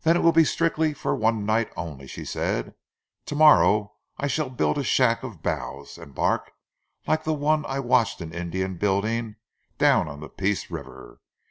"Then 0.00 0.16
it 0.16 0.20
will 0.20 0.32
be 0.32 0.46
strictly 0.46 0.94
for 0.94 1.14
one 1.14 1.44
night 1.44 1.70
only," 1.76 2.06
she 2.06 2.24
said. 2.24 2.74
"Tomorrow 3.26 3.92
I 4.16 4.26
shall 4.26 4.48
build 4.48 4.78
a 4.78 4.82
shack 4.82 5.22
of 5.22 5.42
boughs 5.42 5.98
and 5.98 6.14
bark 6.14 6.52
like 7.06 7.26
one 7.26 7.66
I 7.66 7.78
watched 7.78 8.22
an 8.22 8.32
Indian 8.32 8.78
building, 8.78 9.36
down 9.76 10.08
on 10.08 10.20
the 10.20 10.30
Peace 10.30 10.70
river. 10.70 11.20